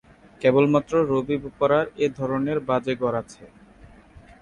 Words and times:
কেবলমাত্র 0.41 0.93
রবি 1.11 1.37
বোপারা’র 1.43 1.87
এ 1.97 2.07
ধরনের 2.17 2.57
বাজে 2.69 2.93
গড়ে 3.01 3.19
আছে। 3.21 3.43